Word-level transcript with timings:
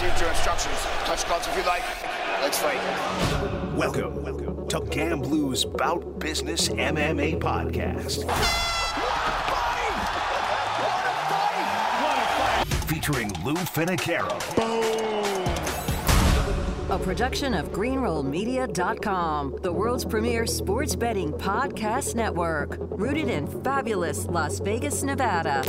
received 0.00 0.20
your 0.20 0.30
instructions. 0.30 0.76
Touch 1.04 1.26
gloves 1.26 1.46
if 1.46 1.56
you 1.56 1.62
like. 1.64 1.82
Let's 2.40 2.58
fight. 2.58 2.80
Welcome 3.76 4.22
welcome 4.22 4.68
to 4.68 4.80
GambLou's 4.80 5.64
Bout 5.64 6.18
Business 6.18 6.68
MMA 6.70 7.38
podcast. 7.38 8.24
Featuring 12.86 13.30
Lou 13.44 13.54
Finocchiaro. 13.54 14.38
A 16.90 16.98
production 16.98 17.54
of 17.54 17.70
GreenrollMedia.com, 17.70 19.58
the 19.62 19.72
world's 19.72 20.04
premier 20.04 20.46
sports 20.46 20.96
betting 20.96 21.30
podcast 21.32 22.14
network, 22.16 22.78
rooted 22.80 23.28
in 23.28 23.46
fabulous 23.62 24.26
Las 24.26 24.58
Vegas, 24.58 25.02
Nevada. 25.04 25.62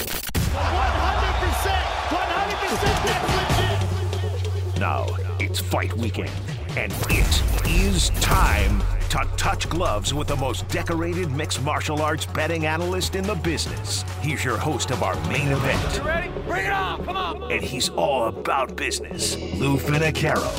Now 4.82 5.06
it's 5.40 5.60
fight 5.60 5.96
weekend, 5.96 6.32
and 6.76 6.92
it 7.08 7.70
is 7.70 8.10
time 8.20 8.82
to 9.10 9.30
touch 9.38 9.70
gloves 9.70 10.12
with 10.12 10.28
the 10.28 10.36
most 10.38 10.68
decorated 10.70 11.30
mixed 11.32 11.62
martial 11.62 12.02
arts 12.02 12.26
betting 12.26 12.66
analyst 12.66 13.14
in 13.14 13.24
the 13.24 13.36
business. 13.36 14.04
He's 14.22 14.44
your 14.44 14.58
host 14.58 14.90
of 14.90 15.04
our 15.04 15.14
main 15.30 15.50
event. 15.50 15.98
You 15.98 16.02
ready? 16.02 16.32
Bring 16.48 16.66
it 16.66 16.72
on! 16.72 17.06
Come 17.06 17.16
on! 17.16 17.52
And 17.52 17.62
he's 17.62 17.90
all 17.90 18.30
about 18.30 18.76
business. 18.76 19.36
Lou 19.60 19.78
Finocchiaro. 19.78 20.50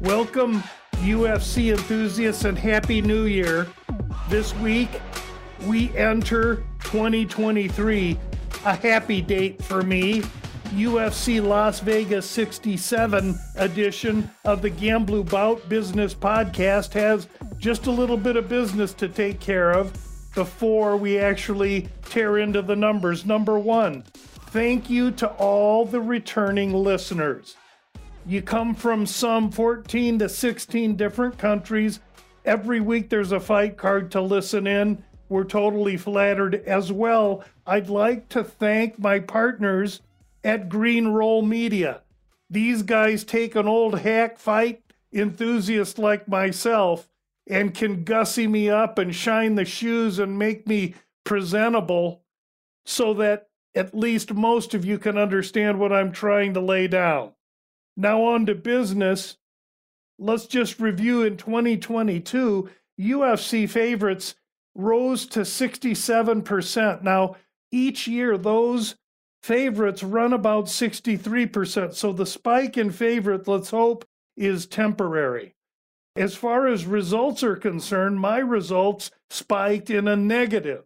Welcome, 0.00 0.62
UFC 0.98 1.72
enthusiasts, 1.72 2.44
and 2.44 2.56
Happy 2.56 3.02
New 3.02 3.24
Year. 3.24 3.66
This 4.28 4.54
week, 4.58 5.00
we 5.66 5.90
enter 5.96 6.62
2023, 6.84 8.16
a 8.64 8.74
happy 8.76 9.20
date 9.20 9.60
for 9.60 9.82
me. 9.82 10.22
UFC 10.68 11.42
Las 11.42 11.80
Vegas 11.80 12.26
67 12.26 13.38
edition 13.56 14.30
of 14.44 14.60
the 14.60 14.70
GambLou 14.70 15.28
Bout 15.28 15.68
Business 15.68 16.14
Podcast 16.14 16.92
has 16.92 17.26
just 17.58 17.86
a 17.86 17.90
little 17.90 18.16
bit 18.16 18.36
of 18.36 18.48
business 18.48 18.92
to 18.94 19.08
take 19.08 19.40
care 19.40 19.72
of 19.72 19.92
before 20.34 20.96
we 20.96 21.18
actually 21.18 21.88
tear 22.04 22.38
into 22.38 22.60
the 22.62 22.76
numbers. 22.76 23.24
Number 23.24 23.58
one, 23.58 24.02
thank 24.50 24.90
you 24.90 25.10
to 25.12 25.28
all 25.32 25.84
the 25.84 26.00
returning 26.00 26.72
listeners. 26.72 27.56
You 28.26 28.42
come 28.42 28.74
from 28.74 29.06
some 29.06 29.50
14 29.50 30.18
to 30.18 30.28
16 30.28 30.96
different 30.96 31.38
countries. 31.38 32.00
Every 32.44 32.80
week 32.80 33.08
there's 33.08 33.32
a 33.32 33.40
fight 33.40 33.76
card 33.76 34.10
to 34.12 34.20
listen 34.20 34.66
in. 34.66 35.02
We're 35.28 35.44
totally 35.44 35.96
flattered 35.96 36.56
as 36.66 36.92
well. 36.92 37.44
I'd 37.66 37.88
like 37.88 38.28
to 38.30 38.44
thank 38.44 38.98
my 38.98 39.18
partners 39.18 40.00
at 40.44 40.68
Green 40.68 41.08
Roll 41.08 41.42
Media. 41.42 42.02
These 42.50 42.82
guys 42.82 43.24
take 43.24 43.54
an 43.54 43.68
old 43.68 43.98
hack 44.00 44.38
fight 44.38 44.82
enthusiast 45.12 45.98
like 45.98 46.28
myself 46.28 47.08
and 47.48 47.74
can 47.74 48.04
gussy 48.04 48.46
me 48.46 48.68
up 48.68 48.98
and 48.98 49.14
shine 49.14 49.54
the 49.54 49.64
shoes 49.64 50.18
and 50.18 50.38
make 50.38 50.66
me 50.66 50.94
presentable 51.24 52.22
so 52.84 53.14
that 53.14 53.48
at 53.74 53.94
least 53.94 54.34
most 54.34 54.74
of 54.74 54.84
you 54.84 54.98
can 54.98 55.16
understand 55.16 55.78
what 55.78 55.92
I'm 55.92 56.12
trying 56.12 56.54
to 56.54 56.60
lay 56.60 56.88
down. 56.88 57.32
Now, 57.96 58.22
on 58.24 58.46
to 58.46 58.54
business. 58.54 59.36
Let's 60.18 60.46
just 60.46 60.80
review 60.80 61.22
in 61.22 61.36
2022, 61.36 62.68
UFC 63.00 63.68
favorites 63.68 64.34
rose 64.74 65.26
to 65.26 65.40
67%. 65.40 67.02
Now, 67.02 67.36
each 67.70 68.08
year, 68.08 68.36
those 68.38 68.96
favorites 69.42 70.02
run 70.02 70.32
about 70.32 70.66
63%. 70.66 71.94
So 71.94 72.12
the 72.12 72.26
spike 72.26 72.76
in 72.76 72.90
favorite, 72.90 73.48
let's 73.48 73.70
hope, 73.70 74.04
is 74.36 74.66
temporary. 74.66 75.54
As 76.16 76.34
far 76.34 76.66
as 76.66 76.84
results 76.84 77.42
are 77.44 77.56
concerned, 77.56 78.20
my 78.20 78.38
results 78.38 79.10
spiked 79.30 79.90
in 79.90 80.08
a 80.08 80.16
negative 80.16 80.84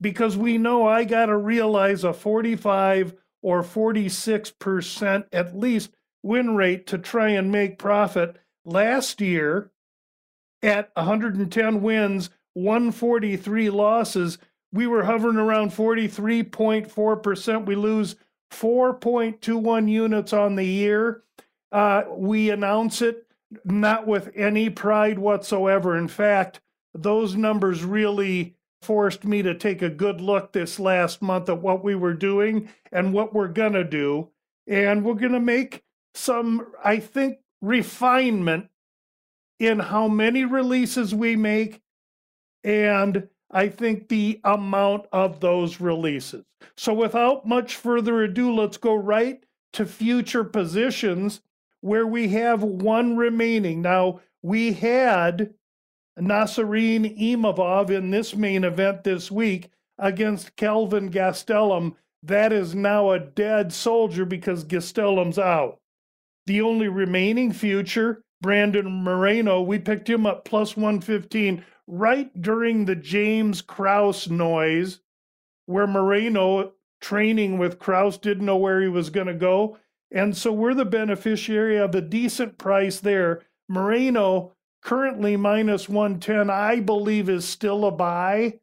because 0.00 0.36
we 0.36 0.56
know 0.56 0.86
I 0.86 1.04
got 1.04 1.26
to 1.26 1.36
realize 1.36 2.04
a 2.04 2.12
45 2.12 3.14
or 3.42 3.62
46% 3.62 5.26
at 5.32 5.56
least 5.56 5.90
win 6.22 6.56
rate 6.56 6.86
to 6.88 6.98
try 6.98 7.30
and 7.30 7.52
make 7.52 7.78
profit. 7.78 8.38
Last 8.64 9.20
year, 9.20 9.70
at 10.62 10.90
110 10.94 11.82
wins, 11.82 12.30
143 12.54 13.70
losses, 13.70 14.38
we 14.72 14.86
were 14.86 15.02
hovering 15.04 15.36
around 15.36 15.70
43.4%. 15.72 17.66
We 17.66 17.74
lose 17.74 18.16
4.21 18.52 19.90
units 19.90 20.32
on 20.32 20.56
the 20.56 20.64
year. 20.64 21.22
Uh, 21.72 22.04
we 22.10 22.50
announce 22.50 23.02
it 23.02 23.26
not 23.64 24.06
with 24.06 24.30
any 24.34 24.70
pride 24.70 25.18
whatsoever. 25.18 25.96
In 25.96 26.06
fact, 26.08 26.60
those 26.94 27.34
numbers 27.34 27.84
really 27.84 28.54
forced 28.82 29.24
me 29.24 29.42
to 29.42 29.54
take 29.54 29.82
a 29.82 29.90
good 29.90 30.20
look 30.20 30.52
this 30.52 30.78
last 30.80 31.20
month 31.20 31.48
at 31.48 31.60
what 31.60 31.84
we 31.84 31.94
were 31.94 32.14
doing 32.14 32.68
and 32.92 33.12
what 33.12 33.34
we're 33.34 33.48
going 33.48 33.72
to 33.74 33.84
do. 33.84 34.28
And 34.66 35.04
we're 35.04 35.14
going 35.14 35.32
to 35.32 35.40
make 35.40 35.82
some, 36.14 36.72
I 36.82 36.98
think, 36.98 37.38
refinement 37.60 38.68
in 39.58 39.78
how 39.78 40.08
many 40.08 40.44
releases 40.44 41.14
we 41.14 41.36
make 41.36 41.82
and 42.64 43.28
I 43.50 43.68
think 43.68 44.08
the 44.08 44.40
amount 44.44 45.06
of 45.12 45.40
those 45.40 45.80
releases. 45.80 46.44
So, 46.76 46.94
without 46.94 47.46
much 47.46 47.76
further 47.76 48.22
ado, 48.22 48.54
let's 48.54 48.76
go 48.76 48.94
right 48.94 49.42
to 49.72 49.86
future 49.86 50.44
positions 50.44 51.40
where 51.80 52.06
we 52.06 52.28
have 52.28 52.62
one 52.62 53.16
remaining. 53.16 53.82
Now, 53.82 54.20
we 54.42 54.72
had 54.72 55.54
Nassourdine 56.18 57.18
Imavov 57.18 57.90
in 57.90 58.10
this 58.10 58.36
main 58.36 58.64
event 58.64 59.04
this 59.04 59.30
week 59.30 59.70
against 59.98 60.56
Kelvin 60.56 61.10
Gastelum. 61.10 61.94
That 62.22 62.52
is 62.52 62.74
now 62.74 63.10
a 63.10 63.18
dead 63.18 63.72
soldier 63.72 64.24
because 64.24 64.64
Gastelum's 64.64 65.38
out. 65.38 65.78
The 66.46 66.60
only 66.60 66.88
remaining 66.88 67.52
future, 67.52 68.22
Brandon 68.40 68.90
Moreno, 69.04 69.62
we 69.62 69.78
picked 69.78 70.08
him 70.08 70.26
up 70.26 70.44
plus 70.44 70.76
115 70.76 71.64
right 71.90 72.40
during 72.40 72.84
the 72.84 72.94
James 72.96 73.60
Krause 73.60 74.30
noise, 74.30 75.00
where 75.66 75.86
Moreno, 75.86 76.72
training 77.00 77.58
with 77.58 77.78
Krause, 77.78 78.16
didn't 78.16 78.46
know 78.46 78.56
where 78.56 78.80
he 78.80 78.88
was 78.88 79.10
going 79.10 79.26
to 79.26 79.34
go. 79.34 79.78
And 80.12 80.36
so 80.36 80.52
we're 80.52 80.74
the 80.74 80.84
beneficiary 80.84 81.76
of 81.76 81.94
a 81.94 82.00
decent 82.00 82.58
price 82.58 83.00
there. 83.00 83.42
Moreno, 83.68 84.52
currently 84.82 85.36
minus 85.36 85.88
110, 85.88 86.50
I 86.50 86.80
believe 86.80 87.28
is 87.28 87.44
still 87.44 87.84
a 87.84 87.90
buy, 87.90 88.60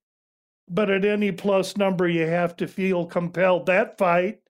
but 0.69 0.89
at 0.89 1.05
any 1.05 1.31
plus 1.31 1.77
number, 1.77 2.07
you 2.07 2.27
have 2.27 2.55
to 2.57 2.67
feel 2.67 3.05
compelled. 3.05 3.65
That 3.65 3.97
fight 3.97 4.41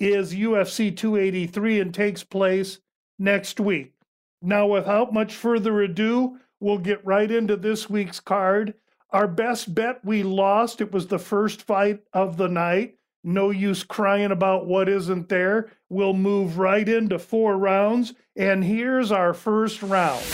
is 0.00 0.34
UFC 0.34 0.94
283 0.94 1.80
and 1.80 1.94
takes 1.94 2.24
place 2.24 2.80
next 3.18 3.60
week. 3.60 3.94
Now, 4.42 4.66
without 4.66 5.14
much 5.14 5.34
further 5.34 5.82
ado, 5.82 6.38
we'll 6.62 6.78
get 6.78 7.04
right 7.04 7.30
into 7.30 7.56
this 7.56 7.90
week's 7.90 8.20
card. 8.20 8.74
Our 9.10 9.28
best 9.28 9.74
bet 9.74 10.02
we 10.04 10.22
lost. 10.22 10.80
It 10.80 10.92
was 10.92 11.08
the 11.08 11.18
first 11.18 11.62
fight 11.62 12.00
of 12.12 12.36
the 12.36 12.48
night. 12.48 12.96
No 13.24 13.50
use 13.50 13.82
crying 13.82 14.32
about 14.32 14.66
what 14.66 14.88
isn't 14.88 15.28
there. 15.28 15.70
We'll 15.88 16.14
move 16.14 16.58
right 16.58 16.88
into 16.88 17.18
four 17.18 17.58
rounds. 17.58 18.14
And 18.36 18.64
here's 18.64 19.12
our 19.12 19.34
first 19.34 19.82
round. 19.82 20.24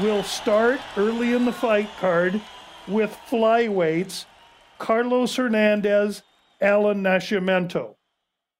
We'll 0.00 0.24
start 0.24 0.80
early 0.96 1.32
in 1.32 1.44
the 1.44 1.52
fight 1.52 1.88
card 2.00 2.40
with 2.86 3.16
flyweights 3.28 4.26
Carlos 4.78 5.36
Hernandez 5.36 6.22
Alan 6.60 7.02
Nascimento. 7.02 7.94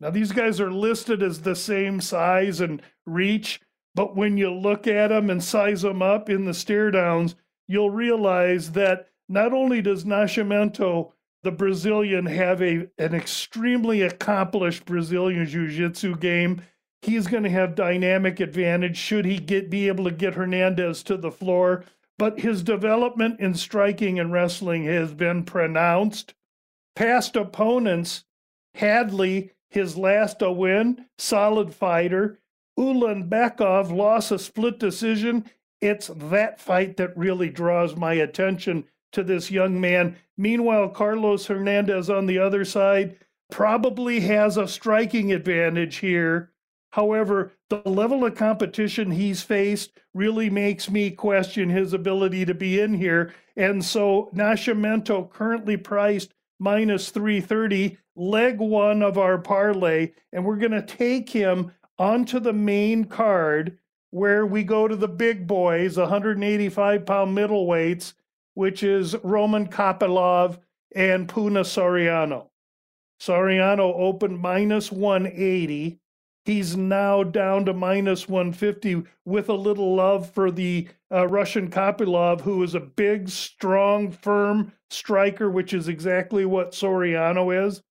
Now, 0.00 0.10
these 0.10 0.32
guys 0.32 0.60
are 0.60 0.72
listed 0.72 1.22
as 1.22 1.42
the 1.42 1.56
same 1.56 2.00
size 2.00 2.60
and 2.60 2.82
reach, 3.06 3.60
but 3.94 4.16
when 4.16 4.36
you 4.36 4.50
look 4.52 4.86
at 4.86 5.08
them 5.08 5.30
and 5.30 5.42
size 5.42 5.82
them 5.82 6.02
up 6.02 6.28
in 6.28 6.44
the 6.44 6.54
stare 6.54 6.90
downs, 6.90 7.34
you'll 7.68 7.90
realize 7.90 8.72
that 8.72 9.08
not 9.28 9.52
only 9.52 9.80
does 9.80 10.04
Nascimento, 10.04 11.12
the 11.42 11.52
Brazilian, 11.52 12.26
have 12.26 12.60
a, 12.62 12.88
an 12.98 13.14
extremely 13.14 14.02
accomplished 14.02 14.84
Brazilian 14.84 15.46
Jiu 15.46 15.68
Jitsu 15.68 16.16
game, 16.16 16.62
he's 17.02 17.26
going 17.26 17.42
to 17.42 17.50
have 17.50 17.74
dynamic 17.74 18.40
advantage 18.40 18.96
should 18.96 19.24
he 19.24 19.38
get 19.38 19.70
be 19.70 19.88
able 19.88 20.04
to 20.04 20.10
get 20.10 20.34
Hernandez 20.34 21.02
to 21.04 21.16
the 21.16 21.30
floor. 21.30 21.84
But 22.16 22.40
his 22.40 22.62
development 22.62 23.40
in 23.40 23.54
striking 23.54 24.18
and 24.18 24.32
wrestling 24.32 24.84
has 24.84 25.12
been 25.12 25.44
pronounced 25.44 26.34
past 26.94 27.36
opponents, 27.36 28.24
Hadley, 28.74 29.50
his 29.68 29.96
last 29.96 30.40
a 30.42 30.50
win, 30.50 31.06
solid 31.18 31.74
fighter. 31.74 32.38
Ulanbekov 32.78 33.94
lost 33.94 34.32
a 34.32 34.38
split 34.38 34.78
decision. 34.78 35.50
It's 35.80 36.08
that 36.08 36.60
fight 36.60 36.96
that 36.96 37.16
really 37.16 37.50
draws 37.50 37.96
my 37.96 38.14
attention 38.14 38.84
to 39.12 39.22
this 39.22 39.50
young 39.50 39.80
man. 39.80 40.16
Meanwhile, 40.36 40.90
Carlos 40.90 41.46
Hernandez 41.46 42.10
on 42.10 42.26
the 42.26 42.38
other 42.38 42.64
side, 42.64 43.18
probably 43.50 44.20
has 44.20 44.56
a 44.56 44.66
striking 44.66 45.32
advantage 45.32 45.96
here. 45.96 46.50
However, 46.90 47.52
the 47.70 47.82
level 47.88 48.24
of 48.24 48.34
competition 48.34 49.10
he's 49.10 49.42
faced 49.42 49.92
really 50.12 50.48
makes 50.48 50.90
me 50.90 51.10
question 51.10 51.68
his 51.68 51.92
ability 51.92 52.44
to 52.46 52.54
be 52.54 52.80
in 52.80 52.94
here. 52.94 53.34
And 53.56 53.84
so 53.84 54.30
Nascimento 54.34 55.30
currently 55.30 55.76
priced 55.76 56.34
minus 56.58 57.10
330, 57.10 57.98
leg 58.16 58.58
one 58.58 59.02
of 59.02 59.18
our 59.18 59.38
parlay, 59.38 60.12
and 60.32 60.44
we're 60.44 60.56
going 60.56 60.72
to 60.72 60.82
take 60.82 61.28
him 61.28 61.72
onto 61.98 62.40
the 62.40 62.52
main 62.52 63.04
card 63.04 63.78
where 64.10 64.46
we 64.46 64.62
go 64.62 64.86
to 64.86 64.96
the 64.96 65.08
big 65.08 65.46
boys, 65.46 65.96
185 65.96 67.04
pound 67.04 67.36
middleweights, 67.36 68.14
which 68.54 68.82
is 68.82 69.16
Roman 69.24 69.66
Kopylov 69.66 70.58
and 70.94 71.28
Puna 71.28 71.60
Soriano. 71.62 72.48
Soriano 73.20 73.92
opened 73.96 74.38
minus 74.38 74.92
180. 74.92 75.98
He's 76.44 76.76
now 76.76 77.22
down 77.22 77.64
to 77.64 77.72
minus 77.72 78.28
150 78.28 79.02
with 79.24 79.48
a 79.48 79.54
little 79.54 79.96
love 79.96 80.30
for 80.30 80.50
the 80.50 80.88
uh, 81.10 81.26
Russian 81.26 81.70
Kopylov, 81.70 82.42
who 82.42 82.62
is 82.62 82.74
a 82.74 82.80
big, 82.80 83.28
strong, 83.28 84.12
firm 84.12 84.72
striker, 84.90 85.50
which 85.50 85.72
is 85.72 85.88
exactly 85.88 86.44
what 86.44 86.72
Soriano 86.72 87.66
is. 87.66 87.82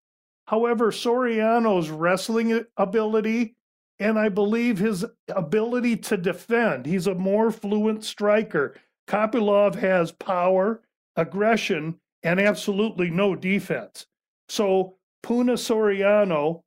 However, 0.46 0.92
Soriano's 0.92 1.90
wrestling 1.90 2.64
ability 2.76 3.56
and 3.98 4.18
I 4.18 4.28
believe 4.28 4.78
his 4.78 5.04
ability 5.28 5.96
to 5.98 6.16
defend, 6.16 6.86
he's 6.86 7.06
a 7.06 7.14
more 7.14 7.50
fluent 7.50 8.04
striker. 8.04 8.74
Kopylov 9.06 9.76
has 9.76 10.12
power, 10.12 10.82
aggression, 11.16 12.00
and 12.22 12.40
absolutely 12.40 13.10
no 13.10 13.34
defense. 13.34 14.06
So 14.48 14.96
Puna 15.22 15.54
Soriano 15.54 16.62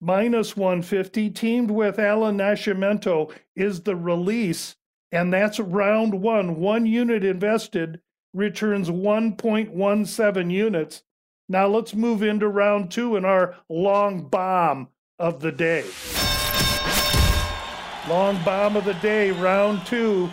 minus 0.00 0.56
150, 0.56 1.30
teamed 1.30 1.70
with 1.70 1.98
Alan 1.98 2.36
Nascimento, 2.36 3.32
is 3.54 3.82
the 3.82 3.94
release, 3.94 4.76
and 5.12 5.32
that's 5.32 5.60
round 5.60 6.20
one. 6.20 6.56
One 6.56 6.84
unit 6.84 7.24
invested 7.24 8.00
returns 8.34 8.90
1.17 8.90 10.50
units. 10.50 11.02
Now 11.48 11.68
let's 11.68 11.94
move 11.94 12.22
into 12.22 12.48
round 12.48 12.90
two 12.90 13.16
in 13.16 13.24
our 13.24 13.56
long 13.68 14.28
bomb 14.28 14.88
of 15.18 15.40
the 15.40 15.52
day. 15.52 15.84
Long 18.08 18.42
bomb 18.42 18.76
of 18.76 18.84
the 18.84 18.94
day, 18.94 19.30
round 19.30 19.86
two. 19.86 20.28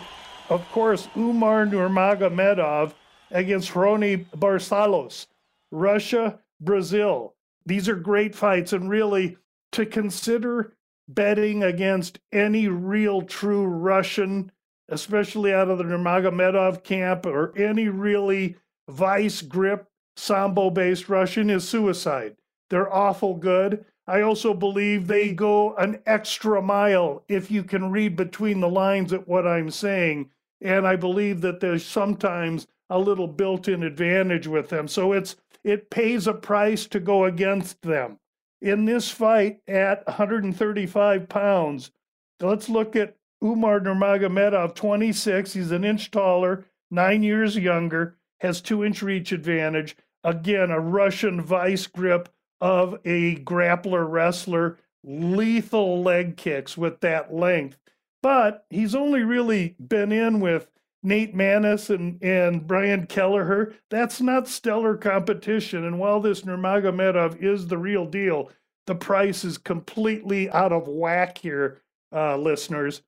Of 0.50 0.68
course, 0.72 1.08
Umar 1.16 1.68
Nurmagomedov 1.68 2.94
against 3.30 3.74
Roni 3.74 4.26
Barcelos, 4.32 5.28
Russia, 5.70 6.40
Brazil. 6.60 7.36
These 7.68 7.88
are 7.88 7.96
great 7.96 8.34
fights, 8.34 8.74
and 8.74 8.90
really, 8.90 9.38
to 9.74 9.86
consider 9.86 10.74
betting 11.08 11.64
against 11.64 12.20
any 12.32 12.68
real 12.68 13.22
true 13.22 13.66
Russian, 13.66 14.52
especially 14.88 15.54
out 15.54 15.70
of 15.70 15.78
the 15.78 15.84
Nurmagomedov 15.84 16.84
camp, 16.84 17.28
or 17.28 17.56
any 17.56 17.88
really 17.88 18.56
vice 18.90 19.44
grip 19.44 19.88
sambo 20.18 20.72
based 20.72 21.08
Russian 21.08 21.52
is 21.52 21.70
suicide. 21.70 22.36
They're 22.72 22.92
awful 22.92 23.36
good. 23.36 23.86
I 24.10 24.22
also 24.22 24.56
believe 24.56 25.06
they 25.06 25.34
go 25.34 25.76
an 25.76 26.02
extra 26.08 26.64
mile 26.64 27.24
if 27.28 27.52
you 27.52 27.64
can 27.64 27.92
read 27.92 28.16
between 28.16 28.60
the 28.60 28.68
lines 28.68 29.14
at 29.14 29.28
what 29.28 29.46
I'm 29.46 29.70
saying. 29.70 30.32
And 30.62 30.88
I 30.88 30.96
believe 30.96 31.42
that 31.42 31.60
there's 31.60 31.86
sometimes 31.86 32.66
a 32.90 32.98
little 32.98 33.28
built-in 33.28 33.84
advantage 33.84 34.48
with 34.48 34.70
them. 34.70 34.88
So 34.88 35.14
it's 35.14 35.36
it 35.64 35.92
pays 35.92 36.26
a 36.26 36.34
price 36.34 36.88
to 36.88 37.00
go 37.00 37.26
against 37.26 37.84
them. 37.84 38.18
In 38.64 38.86
this 38.86 39.12
fight 39.12 39.60
at 39.68 40.08
135 40.08 41.30
pounds, 41.30 41.92
let's 42.40 42.68
look 42.68 42.96
at 42.96 43.16
Umar 43.44 43.80
Nurmagomedov, 43.80 44.74
26. 44.74 45.54
He's 45.54 45.70
an 45.70 45.84
inch 45.84 46.10
taller, 46.10 46.66
nine 46.90 47.22
years 47.22 47.56
younger, 47.56 48.18
has 48.40 48.60
two 48.60 48.84
inch 48.84 49.04
reach 49.04 49.32
advantage. 49.32 49.96
Again, 50.24 50.72
a 50.72 50.80
Russian 50.80 51.42
vice 51.42 51.86
grip 51.86 52.28
of 52.62 53.00
a 53.06 53.38
grappler 53.38 54.10
wrestler, 54.10 54.78
lethal 55.04 56.02
leg 56.02 56.38
kicks 56.38 56.78
with 56.78 57.00
that 57.02 57.34
length. 57.34 57.78
But 58.22 58.66
he's 58.70 58.96
only 58.96 59.24
really 59.24 59.76
been 59.80 60.12
in 60.12 60.40
with 60.40 60.70
Nate 61.02 61.36
Maness 61.36 61.90
and, 61.90 62.22
and 62.22 62.68
Brian 62.68 63.06
Kelleher. 63.06 63.74
That's 63.90 64.20
not 64.20 64.48
stellar 64.48 64.98
competition. 64.98 65.86
And 65.86 66.00
while 66.00 66.20
this 66.20 66.42
Nurmagomedov 66.42 67.42
is 67.42 67.68
the 67.68 67.78
real 67.78 68.06
deal, 68.06 68.52
the 68.88 68.96
price 68.96 69.46
is 69.46 69.58
completely 69.58 70.50
out 70.50 70.74
of 70.74 70.88
whack 70.88 71.38
here, 71.38 71.82
uh, 72.14 72.36
listeners. 72.38 73.02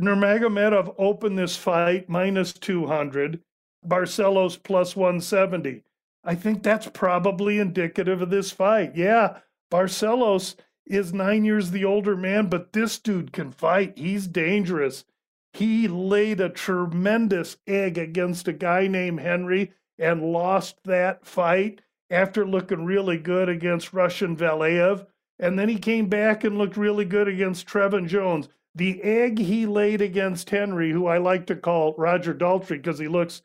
Nurmagomedov 0.00 0.94
opened 0.98 1.38
this 1.38 1.56
fight 1.56 2.08
minus 2.08 2.52
200, 2.52 3.40
Barcelos 3.86 4.60
plus 4.62 4.96
170. 4.96 5.84
I 6.24 6.34
think 6.34 6.62
that's 6.62 6.88
probably 6.88 7.58
indicative 7.58 8.22
of 8.22 8.30
this 8.30 8.50
fight. 8.50 8.96
Yeah, 8.96 9.38
Barcelos 9.70 10.56
is 10.86 11.12
nine 11.12 11.44
years 11.44 11.70
the 11.70 11.84
older 11.84 12.16
man, 12.16 12.48
but 12.48 12.72
this 12.72 12.98
dude 12.98 13.32
can 13.32 13.52
fight. 13.52 13.98
He's 13.98 14.26
dangerous. 14.26 15.04
He 15.52 15.86
laid 15.86 16.40
a 16.40 16.48
tremendous 16.48 17.58
egg 17.66 17.98
against 17.98 18.48
a 18.48 18.52
guy 18.52 18.86
named 18.86 19.20
Henry 19.20 19.72
and 19.98 20.32
lost 20.32 20.82
that 20.84 21.26
fight 21.26 21.80
after 22.10 22.46
looking 22.46 22.84
really 22.84 23.18
good 23.18 23.48
against 23.48 23.92
Russian 23.92 24.36
Valiev. 24.36 25.06
And 25.38 25.58
then 25.58 25.68
he 25.68 25.78
came 25.78 26.08
back 26.08 26.44
and 26.44 26.58
looked 26.58 26.76
really 26.76 27.04
good 27.04 27.28
against 27.28 27.66
Trevin 27.66 28.06
Jones. 28.08 28.48
The 28.74 29.02
egg 29.02 29.38
he 29.38 29.66
laid 29.66 30.00
against 30.00 30.50
Henry, 30.50 30.90
who 30.90 31.06
I 31.06 31.18
like 31.18 31.46
to 31.46 31.56
call 31.56 31.94
Roger 31.96 32.34
Daltrey 32.34 32.78
because 32.78 32.98
he 32.98 33.08
looks 33.08 33.42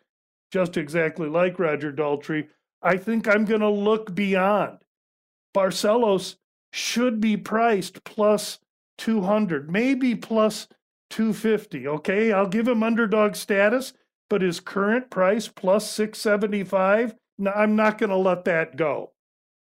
just 0.52 0.78
exactly 0.78 1.30
like 1.30 1.60
Roger 1.60 1.92
Daltrey, 1.92 2.48
I 2.82 2.98
think 2.98 3.28
I'm 3.28 3.46
going 3.46 3.62
to 3.62 3.70
look 3.70 4.14
beyond. 4.16 4.80
Barcelos 5.56 6.36
should 6.72 7.20
be 7.20 7.36
priced 7.36 8.04
plus 8.04 8.60
200, 8.98 9.72
maybe 9.72 10.16
plus 10.16 10.68
250. 11.10 11.88
Okay, 11.88 12.32
I'll 12.32 12.48
give 12.48 12.68
him 12.68 12.84
underdog 12.84 13.36
status, 13.36 13.94
but 14.30 14.42
his 14.42 14.60
current 14.60 15.10
price 15.10 15.48
plus 15.48 15.90
675. 15.90 17.16
Now, 17.38 17.52
I'm 17.54 17.76
not 17.76 17.98
going 17.98 18.12
to 18.12 18.16
let 18.16 18.46
that 18.46 18.76
go. 18.76 19.12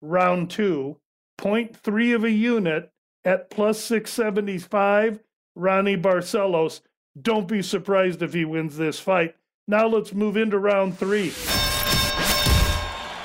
Round 0.00 0.50
two, 0.50 0.98
0.3 1.38 2.14
of 2.14 2.24
a 2.24 2.30
unit 2.30 2.90
at 3.24 3.50
plus 3.50 3.78
675. 3.80 5.20
Ronnie 5.54 5.96
Barcelos. 5.96 6.80
Don't 7.20 7.48
be 7.48 7.62
surprised 7.62 8.22
if 8.22 8.34
he 8.34 8.44
wins 8.44 8.76
this 8.76 9.00
fight. 9.00 9.36
Now 9.66 9.86
let's 9.86 10.12
move 10.12 10.36
into 10.36 10.58
round 10.58 10.98
three. 10.98 11.32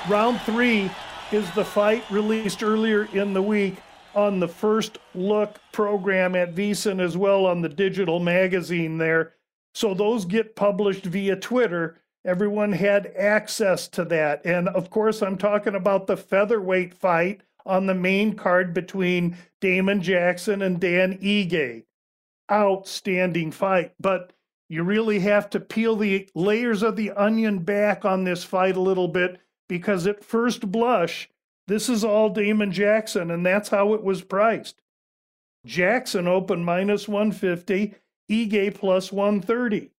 Round 0.08 0.40
three 0.40 0.90
is 1.30 1.48
the 1.52 1.64
fight 1.64 2.02
released 2.10 2.64
earlier 2.64 3.04
in 3.12 3.32
the 3.32 3.42
week 3.42 3.76
on 4.16 4.40
the 4.40 4.48
first 4.48 4.98
look 5.14 5.60
program 5.70 6.34
at 6.34 6.56
VSiN 6.56 7.00
as 7.00 7.16
well 7.16 7.46
on 7.46 7.62
the 7.62 7.68
digital 7.68 8.18
magazine 8.18 8.98
there. 8.98 9.34
So 9.74 9.94
those 9.94 10.24
get 10.24 10.56
published 10.56 11.04
via 11.04 11.36
Twitter. 11.36 12.00
Everyone 12.24 12.72
had 12.72 13.12
access 13.16 13.86
to 13.88 14.04
that. 14.06 14.44
And 14.44 14.68
of 14.70 14.90
course, 14.90 15.22
I'm 15.22 15.38
talking 15.38 15.76
about 15.76 16.08
the 16.08 16.16
featherweight 16.16 16.94
fight 16.94 17.42
on 17.64 17.86
the 17.86 17.94
main 17.94 18.34
card 18.34 18.74
between 18.74 19.36
Damon 19.60 20.02
Jackson 20.02 20.62
and 20.62 20.80
Dan 20.80 21.16
Ige. 21.18 21.84
Outstanding 22.50 23.52
fight. 23.52 23.92
But 24.00 24.32
you 24.68 24.82
really 24.82 25.20
have 25.20 25.48
to 25.50 25.60
peel 25.60 25.94
the 25.94 26.28
layers 26.34 26.82
of 26.82 26.96
the 26.96 27.12
onion 27.12 27.60
back 27.60 28.04
on 28.04 28.24
this 28.24 28.42
fight 28.42 28.76
a 28.76 28.80
little 28.80 29.08
bit 29.08 29.38
because 29.72 30.06
at 30.06 30.22
first 30.22 30.70
blush, 30.70 31.30
this 31.66 31.88
is 31.88 32.04
all 32.04 32.28
Damon 32.28 32.72
Jackson, 32.72 33.30
and 33.30 33.46
that's 33.46 33.70
how 33.70 33.94
it 33.94 34.04
was 34.04 34.20
priced. 34.20 34.82
Jackson 35.64 36.28
opened 36.28 36.66
minus 36.66 37.08
150, 37.08 37.94
Ige 38.30 38.74
plus 38.74 39.10
130. 39.10 39.90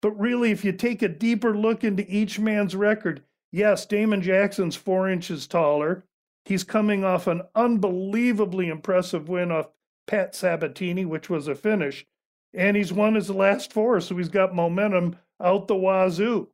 But 0.00 0.12
really, 0.12 0.50
if 0.50 0.64
you 0.64 0.72
take 0.72 1.02
a 1.02 1.08
deeper 1.08 1.54
look 1.54 1.84
into 1.84 2.10
each 2.10 2.38
man's 2.38 2.74
record, 2.74 3.22
yes, 3.52 3.84
Damon 3.84 4.22
Jackson's 4.22 4.76
four 4.76 5.10
inches 5.10 5.46
taller. 5.46 6.04
He's 6.46 6.64
coming 6.64 7.04
off 7.04 7.26
an 7.26 7.42
unbelievably 7.54 8.68
impressive 8.68 9.28
win 9.28 9.52
off 9.52 9.68
Pat 10.06 10.34
Sabatini, 10.34 11.04
which 11.04 11.28
was 11.28 11.48
a 11.48 11.54
finish. 11.54 12.06
And 12.54 12.78
he's 12.78 12.94
won 12.94 13.14
his 13.14 13.28
last 13.28 13.74
four, 13.74 14.00
so 14.00 14.16
he's 14.16 14.30
got 14.30 14.54
momentum 14.54 15.16
out 15.38 15.68
the 15.68 15.76
wazoo. 15.76 16.48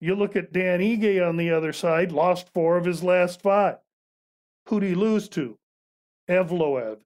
You 0.00 0.14
look 0.14 0.34
at 0.34 0.52
Dan 0.52 0.80
Ige 0.80 1.26
on 1.26 1.36
the 1.36 1.50
other 1.50 1.72
side, 1.72 2.10
lost 2.10 2.48
four 2.52 2.76
of 2.76 2.86
his 2.86 3.02
last 3.02 3.42
five. 3.42 3.76
Who'd 4.66 4.82
he 4.82 4.94
lose 4.94 5.28
to? 5.30 5.58
Evloev, 6.28 7.00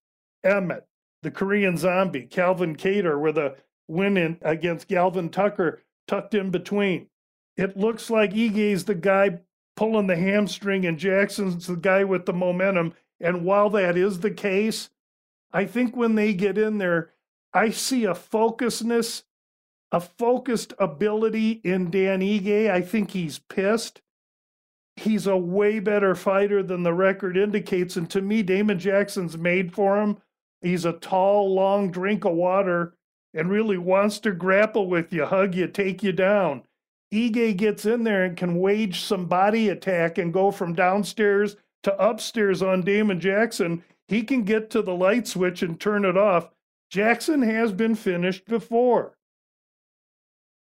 Emmett, 0.45 0.87
the 1.23 1.31
Korean 1.31 1.77
zombie, 1.77 2.27
Calvin 2.27 2.77
Kattar, 2.77 3.21
with 3.21 3.39
a 3.39 3.57
win 3.89 4.17
in 4.17 4.39
against 4.43 4.89
Gavin 4.89 5.31
Tucker 5.31 5.83
tucked 6.07 6.35
in 6.35 6.51
between. 6.51 7.09
It 7.57 7.77
looks 7.77 8.11
like 8.11 8.33
Ige's 8.33 8.85
the 8.85 8.95
guy 8.95 9.41
pulling 9.77 10.07
the 10.07 10.17
hamstring 10.17 10.87
and 10.87 10.99
Jackson's 10.99 11.67
the 11.67 11.77
guy 11.77 12.05
with 12.05 12.27
the 12.27 12.33
momentum. 12.33 12.95
And 13.21 13.45
while 13.45 13.71
that 13.71 13.97
is 13.97 14.21
the 14.21 14.31
case, 14.31 14.91
I 15.53 15.65
think 15.65 15.97
when 15.97 16.15
they 16.15 16.35
get 16.35 16.59
in 16.59 16.79
there, 16.79 17.11
I 17.53 17.71
see 17.71 18.05
a 18.05 18.15
focusedness, 18.15 19.23
a 19.95 20.01
focused 20.01 20.75
ability 20.81 21.61
in 21.63 21.89
Dan 21.89 22.19
Ige. 22.19 22.69
I 22.69 22.81
think 22.81 23.13
he's 23.13 23.39
pissed. 23.39 24.03
He's 24.97 25.29
a 25.29 25.37
way 25.37 25.79
better 25.79 26.17
fighter 26.17 26.65
than 26.65 26.83
the 26.83 26.93
record 26.93 27.37
indicates. 27.37 27.97
And 27.97 28.11
to 28.11 28.21
me, 28.21 28.43
Damon 28.43 28.81
Jackson's 28.81 29.39
made 29.39 29.73
for 29.73 30.03
him. 30.03 30.19
He's 30.63 30.85
a 30.85 30.95
tall, 30.95 31.55
long 31.55 31.93
drink 31.93 32.25
of 32.25 32.33
water 32.33 32.97
and 33.35 33.49
really 33.49 33.79
wants 33.79 34.19
to 34.21 34.33
grapple 34.33 34.89
with 34.89 35.13
you, 35.13 35.27
hug 35.27 35.55
you, 35.55 35.69
take 35.69 36.03
you 36.03 36.11
down. 36.11 36.65
Ige 37.13 37.57
gets 37.57 37.87
in 37.87 38.03
there 38.03 38.25
and 38.25 38.37
can 38.37 38.59
wage 38.59 39.01
some 39.01 39.27
body 39.27 39.69
attack 39.69 40.19
and 40.19 40.33
go 40.33 40.51
from 40.51 40.75
downstairs 40.75 41.55
to 41.85 41.97
upstairs 42.05 42.63
on 42.63 42.83
Damon 42.83 43.21
Jackson. 43.21 43.85
He 44.09 44.25
can 44.25 44.43
get 44.43 44.71
to 44.71 44.83
the 44.83 44.95
light 44.95 45.29
switch 45.29 45.63
and 45.63 45.79
turn 45.79 46.05
it 46.05 46.17
off. 46.17 46.49
Jackson 46.91 47.43
has 47.43 47.71
been 47.71 47.95
finished 47.95 48.47
before. 48.47 49.14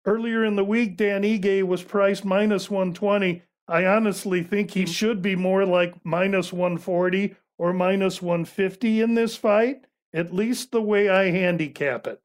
Earlier 0.07 0.45
in 0.45 0.55
the 0.55 0.63
week, 0.63 0.95
Dan 0.95 1.23
Ige 1.23 1.63
was 1.63 1.83
priced 1.83 2.23
minus 2.23 2.69
120. 2.69 3.43
I 3.67 3.85
honestly 3.85 4.41
think 4.41 4.71
he 4.71 4.83
mm-hmm. 4.83 4.91
should 4.91 5.21
be 5.21 5.35
more 5.35 5.65
like 5.65 5.93
minus 6.05 6.53
140 6.53 7.35
or 7.57 7.73
minus 7.73 8.21
150 8.21 9.01
in 9.01 9.15
this 9.15 9.35
fight, 9.35 9.85
at 10.13 10.33
least 10.33 10.71
the 10.71 10.81
way 10.81 11.09
I 11.09 11.31
handicap 11.31 12.07
it. 12.07 12.21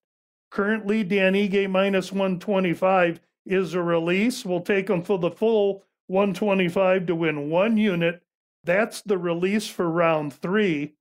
Currently, 0.53 1.03
Dan 1.03 1.35
Ige 1.35 1.69
minus 1.69 2.13
125 2.13 3.21
is 3.47 3.75
a 3.75 3.83
release. 3.83 4.45
We'll 4.45 4.61
take 4.61 4.89
him 4.89 5.03
for 5.03 5.19
the 5.19 5.33
full 5.33 5.83
125 6.07 7.07
to 7.07 7.17
win 7.17 7.51
one 7.51 7.77
unit. 7.77 8.23
That's 8.63 9.03
the 9.03 9.19
release 9.19 9.67
for 9.67 9.91
round 9.91 10.35
three. 10.35 10.93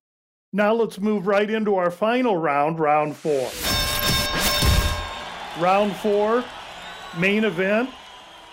Now 0.51 0.73
let's 0.73 0.99
move 0.99 1.27
right 1.27 1.49
into 1.49 1.75
our 1.75 1.91
final 1.91 2.37
round, 2.37 2.79
round 2.79 3.15
four. 3.15 3.51
Round 5.61 5.95
four, 5.97 6.43
main 7.17 7.43
event. 7.43 7.89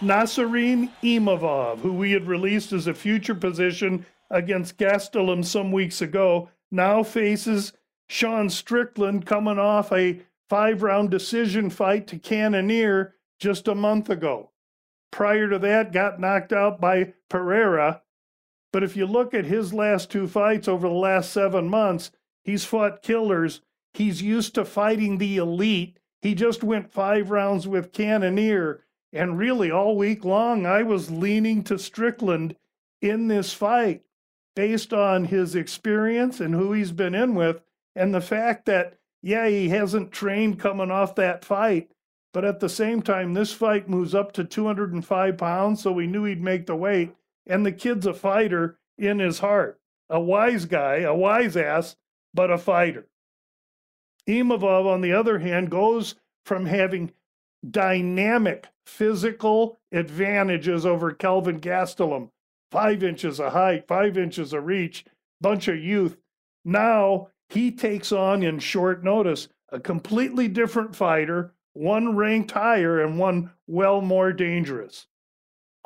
Nassourdine 0.00 0.90
Imavov, 1.02 1.80
who 1.80 1.92
we 1.92 2.12
had 2.12 2.28
released 2.28 2.72
as 2.72 2.86
a 2.86 2.94
future 2.94 3.34
position 3.34 4.06
against 4.30 4.78
Gastelum 4.78 5.44
some 5.44 5.72
weeks 5.72 6.00
ago, 6.00 6.48
now 6.70 7.02
faces 7.02 7.72
Sean 8.08 8.48
Strickland 8.48 9.26
coming 9.26 9.58
off 9.58 9.92
a 9.92 10.20
five 10.48 10.82
round 10.82 11.10
decision 11.10 11.70
fight 11.70 12.06
to 12.08 12.18
Cannonier 12.18 13.14
just 13.40 13.68
a 13.68 13.74
month 13.74 14.08
ago. 14.08 14.50
Prior 15.10 15.48
to 15.48 15.58
that, 15.58 15.92
got 15.92 16.20
knocked 16.20 16.52
out 16.52 16.80
by 16.80 17.14
Pereira 17.28 18.02
but 18.72 18.84
if 18.84 18.96
you 18.96 19.06
look 19.06 19.34
at 19.34 19.46
his 19.46 19.72
last 19.72 20.10
two 20.10 20.26
fights 20.26 20.68
over 20.68 20.88
the 20.88 20.94
last 20.94 21.32
seven 21.32 21.68
months, 21.68 22.10
he's 22.44 22.64
fought 22.64 23.02
killers. 23.02 23.60
He's 23.94 24.22
used 24.22 24.54
to 24.54 24.64
fighting 24.64 25.18
the 25.18 25.38
elite. 25.38 25.98
He 26.22 26.34
just 26.34 26.62
went 26.64 26.92
five 26.92 27.30
rounds 27.30 27.68
with 27.68 27.92
Cannonier. 27.92 28.84
And 29.12 29.38
really, 29.38 29.70
all 29.70 29.96
week 29.96 30.24
long, 30.24 30.66
I 30.66 30.82
was 30.82 31.10
leaning 31.10 31.62
to 31.64 31.78
Strickland 31.78 32.56
in 33.00 33.28
this 33.28 33.52
fight 33.52 34.02
based 34.54 34.92
on 34.92 35.24
his 35.24 35.54
experience 35.54 36.40
and 36.40 36.54
who 36.54 36.72
he's 36.72 36.92
been 36.92 37.14
in 37.14 37.34
with, 37.34 37.62
and 37.94 38.12
the 38.12 38.20
fact 38.20 38.66
that, 38.66 38.98
yeah, 39.22 39.48
he 39.48 39.68
hasn't 39.68 40.10
trained 40.10 40.58
coming 40.58 40.90
off 40.90 41.14
that 41.14 41.44
fight. 41.44 41.90
But 42.32 42.44
at 42.44 42.60
the 42.60 42.68
same 42.68 43.00
time, 43.00 43.34
this 43.34 43.52
fight 43.52 43.88
moves 43.88 44.14
up 44.14 44.32
to 44.32 44.44
205 44.44 45.38
pounds, 45.38 45.82
so 45.82 45.92
we 45.92 46.06
knew 46.06 46.24
he'd 46.24 46.42
make 46.42 46.66
the 46.66 46.76
weight 46.76 47.14
and 47.48 47.64
the 47.64 47.72
kid's 47.72 48.06
a 48.06 48.14
fighter 48.14 48.78
in 48.96 49.18
his 49.18 49.40
heart. 49.40 49.80
A 50.10 50.20
wise 50.20 50.66
guy, 50.66 50.98
a 50.98 51.14
wise 51.14 51.56
ass, 51.56 51.96
but 52.32 52.50
a 52.50 52.58
fighter. 52.58 53.06
Imavov, 54.28 54.86
on 54.86 55.00
the 55.00 55.12
other 55.12 55.38
hand, 55.38 55.70
goes 55.70 56.14
from 56.44 56.66
having 56.66 57.12
dynamic 57.68 58.66
physical 58.86 59.80
advantages 59.90 60.86
over 60.86 61.12
Kelvin 61.12 61.60
Gastelum, 61.60 62.30
five 62.70 63.02
inches 63.02 63.40
of 63.40 63.52
height, 63.52 63.88
five 63.88 64.16
inches 64.16 64.52
of 64.52 64.64
reach, 64.66 65.04
bunch 65.40 65.66
of 65.68 65.78
youth. 65.78 66.16
Now 66.64 67.28
he 67.48 67.70
takes 67.70 68.12
on 68.12 68.42
in 68.42 68.58
short 68.58 69.02
notice 69.02 69.48
a 69.70 69.80
completely 69.80 70.48
different 70.48 70.94
fighter, 70.94 71.54
one 71.72 72.16
ranked 72.16 72.52
higher 72.52 73.00
and 73.00 73.18
one 73.18 73.50
well 73.66 74.00
more 74.00 74.32
dangerous 74.32 75.06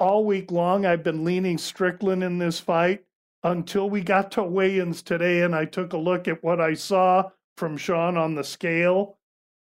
all 0.03 0.25
week 0.25 0.51
long, 0.51 0.85
I've 0.85 1.05
been 1.05 1.25
leaning 1.25 1.59
Strickland 1.59 2.25
in 2.25 2.39
this 2.39 2.59
fight 2.59 3.05
until 3.45 3.89
we 3.89 4.01
got 4.01 4.33
to 4.33 4.43
weigh 4.43 4.81
ins 4.81 5.01
today. 5.01 5.43
And 5.43 5.55
I 5.55 5.65
took 5.65 5.93
a 5.93 5.97
look 5.99 6.27
at 6.27 6.43
what 6.43 6.61
I 6.61 6.75
saw 6.75 7.31
from 7.57 7.77
Sean 7.77 8.17
on 8.17 8.35
the 8.35 8.45
scale 8.45 9.19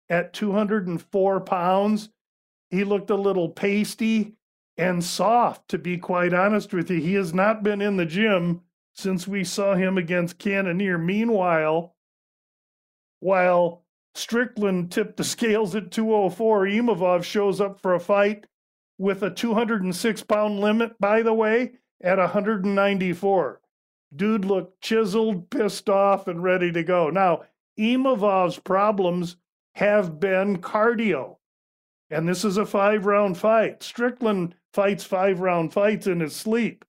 at 0.09 0.33
204 0.33 1.41
pounds. 1.41 2.11
He 2.71 2.85
looked 2.85 3.11
a 3.11 3.17
little 3.17 3.49
pasty 3.49 4.35
and 4.77 5.03
soft, 5.03 5.69
to 5.69 5.79
be 5.79 5.97
quite 5.97 6.35
honest 6.35 6.73
with 6.73 6.91
you. 6.91 7.01
He 7.01 7.15
has 7.15 7.33
not 7.33 7.63
been 7.63 7.81
in 7.81 7.97
the 7.97 8.07
gym 8.07 8.63
since 8.95 9.27
we 9.27 9.45
saw 9.45 9.75
him 9.75 9.99
against 9.99 10.39
Cannonier. 10.39 10.99
Meanwhile, 10.99 11.95
while 13.21 13.85
Strickland 14.15 14.91
tipped 14.91 15.17
the 15.17 15.25
scales 15.25 15.75
at 15.75 15.91
204, 15.91 16.67
Imavov 16.67 17.25
shows 17.25 17.61
up 17.61 17.81
for 17.81 17.95
a 17.95 18.01
fight 18.01 18.47
with 18.99 19.23
a 19.23 19.31
206 19.31 20.23
pound 20.23 20.61
limit, 20.61 20.99
by 20.99 21.23
the 21.23 21.35
way, 21.35 21.73
at 22.03 22.19
194. 22.19 23.61
Dude 24.15 24.45
looked 24.45 24.81
chiseled, 24.81 25.51
pissed 25.51 25.89
off, 25.89 26.29
and 26.29 26.43
ready 26.43 26.73
to 26.73 26.83
go. 26.83 27.11
Now, 27.11 27.43
Imavov's 27.79 28.59
problems 28.59 29.37
have 29.75 30.19
been 30.19 30.59
cardio. 30.59 31.37
And 32.11 32.29
this 32.29 32.45
is 32.45 32.57
a 32.57 32.67
five 32.67 33.05
round 33.05 33.37
fight. 33.37 33.83
Strickland 33.83 34.55
fights 34.73 35.05
five 35.05 35.41
round 35.41 35.73
fights 35.73 36.07
in 36.07 36.21
his 36.21 36.35
sleep. 36.35 36.85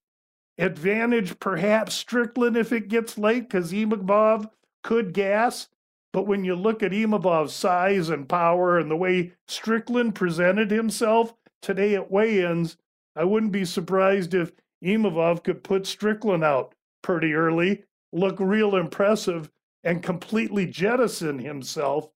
Advantage 0.58 1.39
perhaps 1.39 1.94
Strickland 1.94 2.58
if 2.58 2.72
it 2.72 2.88
gets 2.88 3.17
late 3.17 3.50
because 3.50 3.72
Imavov 3.72 4.50
could 4.84 5.13
gas. 5.13 5.67
But 6.13 6.27
when 6.27 6.44
you 6.44 6.56
look 6.56 6.82
at 6.82 6.91
Imavov's 6.91 7.53
size 7.53 8.10
and 8.10 8.29
power 8.29 8.79
and 8.79 8.89
the 8.89 8.96
way 8.96 9.34
Strickland 9.48 10.15
presented 10.15 10.72
himself, 10.72 11.34
today 11.62 11.96
at 11.96 12.10
weigh 12.10 12.44
ins, 12.44 12.77
I 13.15 13.24
wouldn't 13.24 13.51
be 13.51 13.65
surprised 13.65 14.34
if 14.34 14.51
Imavov 14.84 15.44
could 15.44 15.63
put 15.63 15.86
Strickland 15.86 16.44
out 16.44 16.74
pretty 17.01 17.34
early, 17.34 17.84
look 18.13 18.39
real 18.39 18.75
impressive, 18.75 19.51
and 19.88 20.03
completely 20.03 20.65
jettison 20.65 21.39
himself 21.39 22.10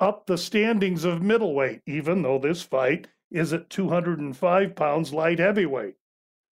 up 0.00 0.26
the 0.26 0.36
standings 0.36 1.04
of 1.04 1.22
middleweight, 1.22 1.80
even 1.86 2.22
though 2.22 2.40
this 2.40 2.60
fight 2.60 3.06
is 3.30 3.52
at 3.52 3.70
205 3.70 4.74
pounds 4.74 5.12
light 5.12 5.38
heavyweight. 5.38 5.94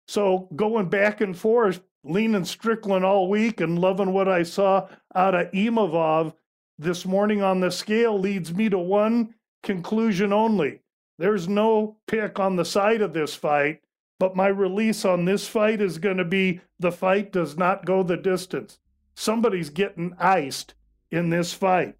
So 0.09 0.49
going 0.57 0.89
back 0.89 1.21
and 1.21 1.39
forth, 1.39 1.81
leaning 2.03 2.45
Strickland 2.45 3.05
all 3.05 3.29
week 3.29 3.61
and 3.61 3.79
loving 3.79 4.13
what 4.13 4.27
I 4.27 4.43
saw 4.43 4.89
out 5.15 5.37
of 5.37 5.53
Imavov 5.53 6.35
this 6.77 7.07
morning 7.07 7.41
on 7.41 7.61
the 7.61 7.71
scale 7.71 8.19
leads 8.19 8.53
me 8.53 8.69
to 8.69 8.81
one 8.81 9.35
conclusion 9.63 10.33
only. 10.33 10.81
There's 11.19 11.49
no 11.49 11.99
pick 12.09 12.41
on 12.41 12.57
the 12.57 12.65
side 12.65 13.01
of 13.01 13.13
this 13.13 13.33
fight, 13.33 13.81
but 14.19 14.35
my 14.35 14.49
release 14.49 15.05
on 15.05 15.25
this 15.25 15.47
fight 15.47 15.81
is 15.81 15.99
going 15.99 16.17
to 16.17 16.25
be 16.25 16.61
the 16.81 16.91
fight 16.91 17.31
does 17.31 17.57
not 17.57 17.87
go 17.87 18.03
the 18.03 18.17
distance. 18.17 18.81
Somebody's 19.19 19.71
getting 19.71 20.15
iced 20.21 20.75
in 21.11 21.29
this 21.29 21.53
fight. 21.53 21.97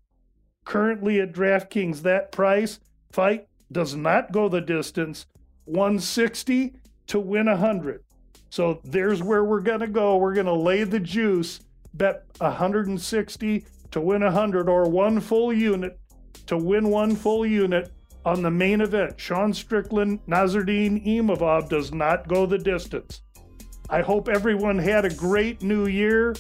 Currently 0.65 1.21
at 1.21 1.33
DraftKings, 1.33 2.03
that 2.03 2.31
price 2.31 2.79
fight 3.11 3.49
does 3.73 3.97
not 3.97 4.31
go 4.31 4.49
the 4.49 4.61
distance 4.61 5.27
160 5.65 6.77
to 7.09 7.19
win 7.19 7.47
100. 7.47 8.05
So 8.51 8.81
there's 8.85 9.21
where 9.21 9.43
we're 9.43 9.59
going 9.59 9.81
to 9.81 9.89
go. 9.89 10.17
We're 10.17 10.33
going 10.33 10.47
to 10.47 10.53
lay 10.53 10.85
the 10.85 11.01
juice, 11.01 11.59
bet 11.93 12.25
160 12.39 13.67
to 13.91 14.01
win 14.01 14.23
100 14.23 14.69
or 14.69 14.89
one 14.89 15.19
full 15.19 15.53
unit 15.53 15.99
to 16.47 16.57
win 16.57 16.89
one 16.89 17.17
full 17.17 17.45
unit 17.45 17.91
on 18.25 18.43
the 18.43 18.51
main 18.53 18.81
event, 18.81 19.19
Sean 19.19 19.53
Strickland, 19.53 20.25
Nassourdine 20.29 21.05
Imavov 21.05 21.69
does 21.69 21.93
not 21.93 22.29
go 22.29 22.47
the 22.47 22.59
distance. 22.59 23.23
I 23.91 24.03
hope 24.03 24.29
everyone 24.29 24.79
had 24.79 25.05
a 25.05 25.15
great 25.15 25.63
new 25.63 25.87
year, 25.87 26.37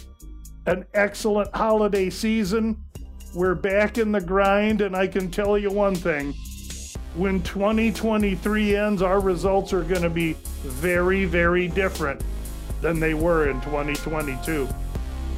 an 0.69 0.85
excellent 0.93 1.55
holiday 1.57 2.11
season. 2.11 2.85
We're 3.35 3.55
back 3.55 3.97
in 3.97 4.13
the 4.13 4.21
grind, 4.21 4.83
and 4.83 4.95
I 4.95 5.07
can 5.07 5.31
tell 5.31 5.57
you 5.57 5.71
one 5.71 5.95
thing 5.95 6.35
when 7.15 7.43
2023 7.43 8.77
ends, 8.77 9.03
our 9.03 9.19
results 9.19 9.73
are 9.73 9.83
going 9.83 10.03
to 10.03 10.11
be 10.11 10.35
very, 10.63 11.25
very 11.25 11.69
different 11.69 12.23
than 12.81 13.01
they 13.01 13.15
were 13.15 13.49
in 13.49 13.61
2022. 13.63 14.69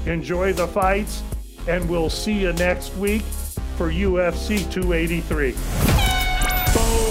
Enjoy 0.06 0.52
the 0.52 0.66
fights, 0.66 1.22
and 1.68 1.88
we'll 1.88 2.10
see 2.10 2.34
you 2.34 2.52
next 2.54 2.94
week 2.96 3.22
for 3.76 3.90
UFC 3.90 4.70
283. 4.70 5.52
Boom! 6.74 7.09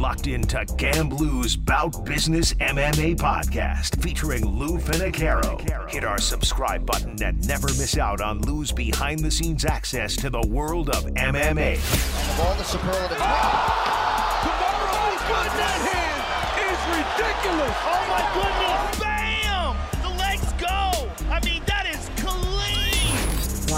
Locked 0.00 0.26
into 0.28 0.56
GambLou's 0.56 1.56
Bout 1.56 2.06
Business 2.06 2.54
MMA 2.54 3.18
podcast 3.18 4.02
featuring 4.02 4.46
Lou 4.46 4.78
Finocchiaro. 4.78 5.60
Hit 5.90 6.04
our 6.04 6.18
subscribe 6.18 6.86
button 6.86 7.22
and 7.22 7.46
never 7.46 7.66
miss 7.66 7.98
out 7.98 8.22
on 8.22 8.40
Lou's 8.40 8.72
behind 8.72 9.20
the 9.20 9.30
scenes 9.30 9.66
access 9.66 10.16
to 10.16 10.30
the 10.30 10.40
world 10.48 10.88
of 10.88 11.04
MMA. 11.04 11.74
Of 11.74 12.40
all 12.40 12.54
the 12.54 12.64
superlative. 12.64 13.18
Tomorrow's 13.18 15.20
good 15.28 15.52
that 15.60 15.80
hand 15.84 16.24
is 16.64 16.80
ridiculous. 16.96 17.76
Oh 17.84 18.00
my 18.08 18.24
goodness. 18.32 18.89